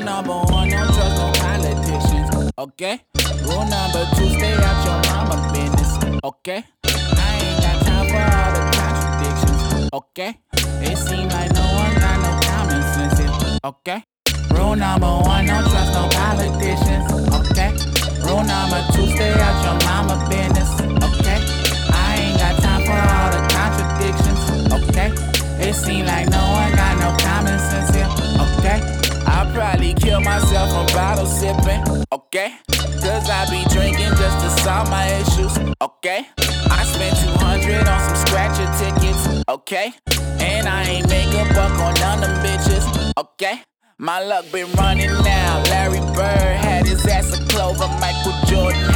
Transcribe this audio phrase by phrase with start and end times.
[0.00, 2.50] number one, don't trust no politicians.
[2.58, 3.00] Okay.
[3.42, 6.20] Rule number two, stay out your mama business.
[6.24, 6.64] Okay.
[6.84, 9.90] I ain't got time for all the contradictions.
[9.92, 10.38] Okay.
[10.82, 13.60] It seems like no one got no common sense.
[13.64, 14.02] Okay.
[14.50, 17.06] Rule number one, don't trust no politicians.
[17.50, 17.85] Okay.
[30.40, 31.82] Myself from bottle sipping.
[32.12, 32.54] Okay.
[32.68, 35.56] Cause I be drinking just to solve my issues.
[35.80, 36.26] Okay.
[36.70, 39.42] I spent 200 on some scratcher tickets.
[39.48, 39.92] Okay.
[40.40, 43.12] And I ain't make a buck on none of them bitches.
[43.16, 43.62] Okay.
[43.98, 45.62] My luck been running now.
[45.70, 47.88] Larry Bird had his ass a clover.
[47.98, 48.95] Michael Jordan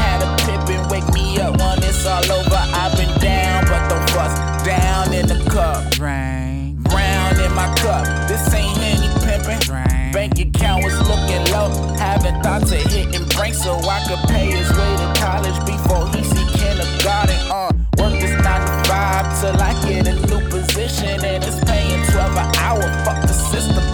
[12.60, 16.44] Thoughts of hitting brink so I could pay his way to college before he see
[16.58, 17.36] kindergarten.
[17.48, 22.04] Uh, work this 9 to 5 till I get a new position and it's paying
[22.12, 22.82] 12 an hour.
[23.04, 23.84] Fuck the system.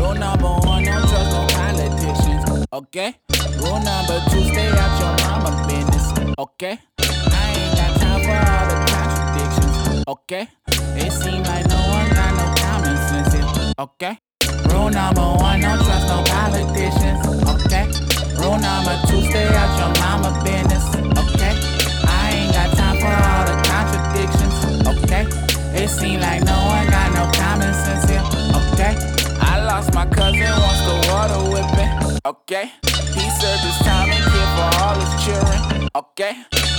[0.00, 2.66] Rule number one, don't trust no politicians.
[2.72, 3.14] Okay.
[3.58, 6.34] Rule number two, stay out your mama business.
[6.38, 6.78] Okay.
[6.98, 10.04] I ain't got time for all the contradictions.
[10.08, 10.48] Okay.
[10.98, 12.96] It seems like no one got no common
[13.30, 13.74] sense.
[13.78, 14.18] Okay.
[32.26, 32.72] Okay.
[32.82, 35.88] He served his time and kid for all his children.
[35.94, 36.32] Okay.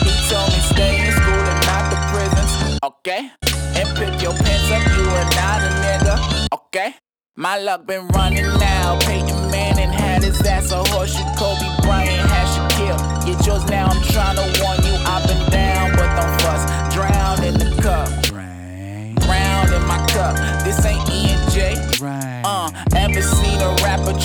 [0.04, 2.80] He told me stay in school and not the prisons.
[2.84, 3.32] Okay.
[3.80, 6.48] And pick your pants up, you are not a nigga.
[6.52, 6.96] Okay.
[7.38, 9.00] My luck been running now.
[9.00, 10.74] Peyton Manning had his ass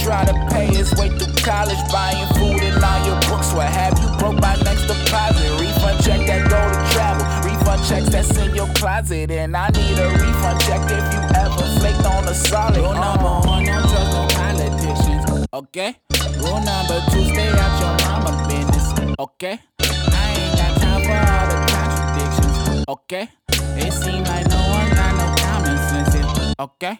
[0.02, 3.52] try to pay his way through college, buying food and all your books?
[3.54, 5.48] What have you broke by next deposit?
[5.60, 7.24] Refund check that go to travel.
[7.46, 11.66] Refund checks that's in your closet, and I need a refund check if you ever
[11.78, 12.76] flaked on a solid.
[12.76, 13.48] Rule number uh-huh.
[13.48, 15.46] one, don't trust no politicians.
[15.54, 15.96] Okay.
[16.42, 19.16] Rule number two, stay out your mama business.
[19.18, 19.58] Okay.
[19.78, 22.84] I ain't got time for all the contradictions.
[22.88, 23.28] Okay.
[23.78, 26.54] It seems like no one got no common sense.
[26.58, 26.98] Okay.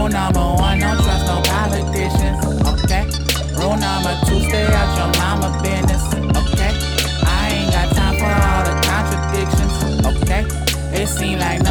[0.00, 2.40] Rule number one, don't trust no politicians.
[2.72, 3.04] Okay.
[3.52, 6.02] Rule number two, stay out your mama business.
[6.40, 6.72] Okay.
[7.28, 10.22] I ain't got time for all the contradictions.
[10.22, 10.46] Okay.
[11.02, 11.62] It seems like